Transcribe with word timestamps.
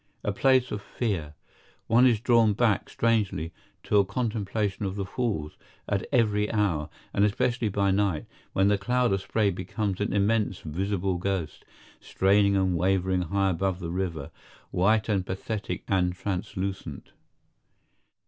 A 0.23 0.31
place 0.31 0.71
of 0.71 0.81
fear. 0.81 1.35
One 1.85 2.07
is 2.07 2.19
drawn 2.19 2.53
back, 2.53 2.89
strangely, 2.89 3.53
to 3.83 3.99
a 3.99 4.03
contemplation 4.03 4.83
of 4.83 4.95
the 4.95 5.05
Falls, 5.05 5.57
at 5.87 6.07
every 6.11 6.51
hour, 6.51 6.89
and 7.13 7.23
especially 7.23 7.69
by 7.69 7.91
night, 7.91 8.25
when 8.53 8.67
the 8.67 8.79
cloud 8.79 9.13
of 9.13 9.21
spray 9.21 9.51
becomes 9.51 10.01
an 10.01 10.11
immense 10.11 10.57
visible 10.61 11.19
ghost, 11.19 11.65
straining 11.99 12.55
and 12.55 12.75
wavering 12.75 13.21
high 13.21 13.51
above 13.51 13.77
the 13.77 13.91
river, 13.91 14.31
white 14.71 15.07
and 15.07 15.23
pathetic 15.27 15.83
and 15.87 16.15
translucent. 16.15 17.11